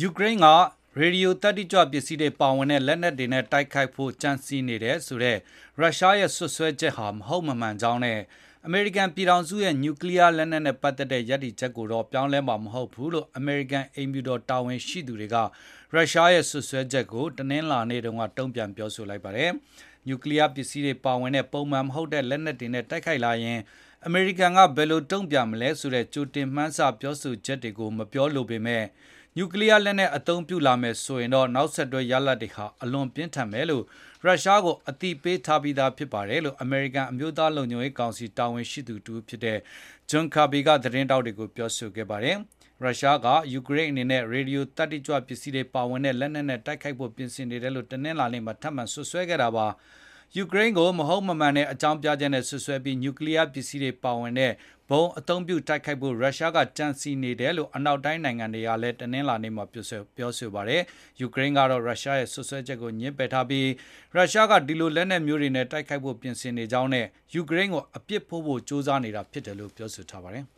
[0.00, 0.46] ယူကရိန်းက
[1.00, 5.36] ရေဒီယိုသတ္တိကြွပစ္စည်းတွေပါဝင်တဲ့လက်နက်တွေနဲ့တိုက်ခိုက်ဖို့ကြံစည်နေတယ်ဆိုတဲ့
[5.80, 8.18] ရုရှားရဲ့စွပ်စွဲချက်ဟာမဟုတ်မမှန်ကြောင်းနဲ့
[8.66, 15.36] အမေရိကန်ပြည်ထောင်စုရဲ့နျူကလီးယားလက်နက်နဲ့ပတ်သက်တဲ့ရပ်တည်ချက်ကိုတော့ပြောင်းလဲမှာမဟုတ်ဘူးလို့အမေရိကန်အိမ်ဖြူတော်တာဝန်ရှိသူတွေက
[15.94, 19.50] ရုရှားရဲ့စွပ်စွဲချက်ကိုတနင်္လာနေ့တုန်းကတုံ့ပြန်ပြောဆိုလိုက်ပါတယ်။
[20.06, 23.58] နျူကလီးယားပစ္စည်းတွေပါဝင်တဲ့ပုံမှန်မဟုတ်တဲ့လက်နက်တွေနဲ့တိုက်ခိုက်လာရင်
[24.06, 28.84] အမေရိကန်ကဘယ်လိုတုံ့ပြန်မလဲဆိုတဲ့ကြိုတင်မှန်းဆပြောဆိုချက်တွေကိုမပြောလိုပေမဲ့
[29.36, 33.84] နျူကလီးယားလက်နက်အသုံးပြုလာမယ်ဆိုရင်တော့နောက်ဆက်တွဲရလဒ်တွေဟာအလွန်ပြင်းထန်မယ်လို့
[34.24, 39.58] ရုရှားကိုအသိပေးထားပြီးဖြစ်ပါတယ်လို့အမေရိကန်အမျိုးသားလုံခြုံရေးကောင်စီတာဝန်ရှိသူတဦးဖြစ်တဲ့
[40.10, 42.36] John Kirby ကသတင်းထောက်တွေကိုပြောဆိုခဲ့ပါတယ်။
[42.82, 49.66] ရုရှားကယူကရိန်းအနေနဲ့ရေဒီယိုသတ္တိကြွပစ္စည်းတွေပါဝင်တဲ့လက်နက်နဲ့တိုက်ခိုက်ဖို့ပြင်ဆင်နေတယ်လို့တနင်္လာနေ့မှာထပ်မံစွပ်စွဲခဲ့တာပါ။
[50.36, 54.52] ယူကရိန်းကိုမဟုတ်မမှန်တဲ့အကြောင်းပြချက်နဲ့စွပ်စွဲပြီးနျူကလီးယားပစ္စည်းတွေပါဝင်တဲ့
[54.88, 59.86] ဗုံးအသုံးပြုတိုက်ခိုက်ဖို့ရုရှားကကြံစည်နေတယ်လို့အနောက်တိုင်းနိုင်ငံတွေကလည်းတနင်္လာနေ့မှာပြော
[60.38, 60.82] ဆိုပါတယ်။
[61.20, 63.68] ယူကရိန်းကတော့ရုရှားရဲ့စွပ်စွဲချက်ကိုငြင်းပယ်ထားပြီး
[64.14, 70.46] ရုရှားကဒီလိုလက်နက်မျိုးတွေနဲ့တိုက်ခိုက်ဖို့ပြင်ဆင်နေကြောင်းနဲ့ယူကရိန်းကိုအပြစ်ဖို့ဖို့ကြိုးစားနေတာဖြစ်တယ်လို့ပြောဆိုထားပါတယ်။